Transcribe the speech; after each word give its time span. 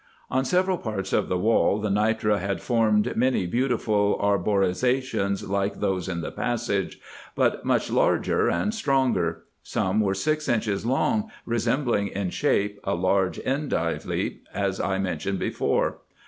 On 0.31 0.43
several 0.43 0.79
parts 0.79 1.13
of 1.13 1.29
the 1.29 1.37
wall 1.37 1.77
the 1.77 1.91
nitre 1.91 2.39
had 2.39 2.59
formed 2.59 3.15
many 3.15 3.45
beautiful 3.45 4.17
arborizations 4.19 5.47
like 5.47 5.75
those 5.75 6.09
in 6.09 6.21
the 6.21 6.31
passage, 6.31 6.99
but 7.35 7.63
much 7.65 7.91
larger 7.91 8.49
and 8.49 8.73
stronger. 8.73 9.43
Some 9.61 9.99
were 9.99 10.15
six 10.15 10.49
inches 10.49 10.87
long, 10.87 11.29
resembling 11.45 12.07
in 12.07 12.31
shape 12.31 12.79
a 12.83 12.95
large 12.95 13.39
endive 13.45 14.07
leaf, 14.07 14.39
as 14.55 14.79
I 14.79 14.97
mentioned 14.97 15.37
before. 15.37 15.99